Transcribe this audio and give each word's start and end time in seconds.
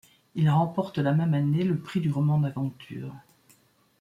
Il 0.33 0.49
remporte 0.49 0.97
la 0.97 1.13
même 1.13 1.35
année 1.35 1.63
le 1.63 1.77
prix 1.79 1.99
du 2.01 2.09
roman 2.09 2.39
d'aventures. 2.39 3.13